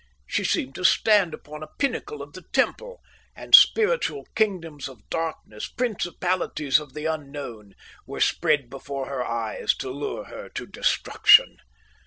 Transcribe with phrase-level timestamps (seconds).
[0.25, 3.01] She seemed to stand upon a pinnacle of the temple,
[3.35, 7.75] and spiritual kingdoms of darkness, principalities of the unknown,
[8.07, 11.57] were spread before her eyes to lure her to destruction.